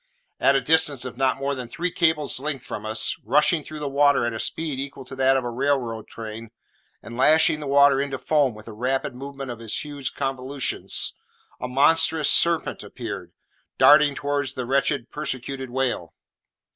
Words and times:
At 0.39 0.55
a 0.55 0.61
distance 0.61 1.05
of 1.05 1.15
not 1.15 1.37
more 1.37 1.53
than 1.53 1.67
three 1.67 1.91
cables' 1.91 2.39
lengths 2.39 2.65
from 2.65 2.87
us, 2.87 3.15
rushing 3.23 3.63
through 3.63 3.77
the 3.81 3.87
water 3.87 4.25
at 4.25 4.33
a 4.33 4.39
speed 4.39 4.79
equal 4.79 5.05
to 5.05 5.15
that 5.15 5.37
of 5.37 5.43
a 5.43 5.49
railway 5.51 6.01
train, 6.01 6.49
and 7.03 7.15
lashing 7.15 7.59
the 7.59 7.67
water 7.67 8.01
into 8.01 8.17
foam 8.17 8.55
with 8.55 8.65
the 8.65 8.73
rapid 8.73 9.13
movement 9.13 9.51
of 9.51 9.59
his 9.59 9.77
huge 9.85 10.15
convolutions, 10.15 11.13
a 11.59 11.67
monstrous 11.67 12.31
serpent 12.31 12.81
appeared, 12.83 13.31
darting 13.77 14.15
towards 14.15 14.55
the 14.55 14.65
wretched 14.65 15.11
persecuted 15.11 15.69
whale. 15.69 16.15